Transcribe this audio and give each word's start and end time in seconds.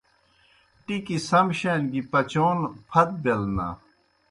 ٹِکیْ 0.85 1.17
سم 1.27 1.47
شان 1.59 1.81
گیْ 1.91 2.01
پچون 2.11 2.57
پھت 2.89 3.09
بیْل 3.23 3.41
نا۔ 3.55 3.67